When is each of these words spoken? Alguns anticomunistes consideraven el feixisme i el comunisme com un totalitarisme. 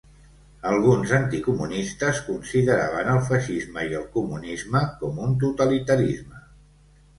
Alguns 0.69 1.11
anticomunistes 1.17 2.21
consideraven 2.29 3.13
el 3.13 3.21
feixisme 3.29 3.85
i 3.93 3.95
el 4.01 4.09
comunisme 4.17 4.85
com 5.05 5.23
un 5.29 5.39
totalitarisme. 5.47 6.45